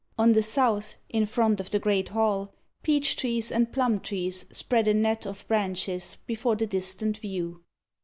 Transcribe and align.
On 0.17 0.33
the 0.33 0.41
South, 0.41 0.95
in 1.09 1.27
front 1.27 1.59
of 1.59 1.69
the 1.69 1.77
great 1.77 2.09
hall, 2.09 2.55
Peach 2.81 3.15
trees 3.17 3.51
and 3.51 3.71
plum 3.71 3.99
trees 3.99 4.47
spread 4.51 4.87
a 4.87 4.95
net 4.95 5.27
of 5.27 5.47
branches 5.47 6.17
Before 6.25 6.55
the 6.55 6.65
distant 6.65 7.19
view. 7.19 7.61